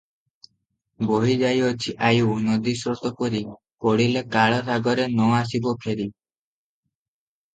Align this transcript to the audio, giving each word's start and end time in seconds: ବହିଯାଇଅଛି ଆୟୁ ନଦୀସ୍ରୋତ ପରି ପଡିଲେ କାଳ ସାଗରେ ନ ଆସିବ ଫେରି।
ବହିଯାଇଅଛି 1.09 1.91
ଆୟୁ 2.07 2.37
ନଦୀସ୍ରୋତ 2.45 3.11
ପରି 3.19 3.41
ପଡିଲେ 3.87 4.23
କାଳ 4.37 4.57
ସାଗରେ 4.71 5.05
ନ 5.11 5.27
ଆସିବ 5.41 5.75
ଫେରି। 5.85 6.09